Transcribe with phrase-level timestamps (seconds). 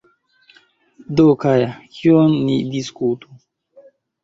[1.19, 1.69] Do Kaja,
[1.99, 3.39] kion ni diskutu?